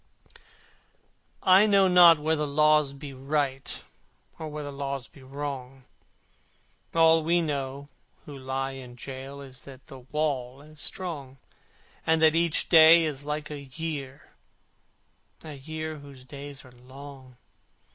V 0.33 0.33
I 1.43 1.67
know 1.67 1.87
not 1.87 2.17
whether 2.19 2.47
Laws 2.47 2.91
be 2.91 3.13
right, 3.13 3.83
Or 4.39 4.47
whether 4.47 4.71
Laws 4.71 5.07
be 5.07 5.21
wrong; 5.21 5.85
All 6.95 7.17
that 7.17 7.23
we 7.25 7.39
know 7.39 7.87
who 8.25 8.35
lie 8.35 8.71
in 8.71 8.95
gaol 8.95 9.41
Is 9.41 9.63
that 9.65 9.85
the 9.85 9.99
wall 9.99 10.63
is 10.63 10.81
strong; 10.81 11.37
And 12.03 12.19
that 12.23 12.33
each 12.33 12.67
day 12.67 13.03
is 13.03 13.25
like 13.25 13.51
a 13.51 13.61
year, 13.75 14.31
A 15.43 15.53
year 15.53 15.99
whose 15.99 16.25
days 16.25 16.65
are 16.65 16.71
long. 16.71 17.37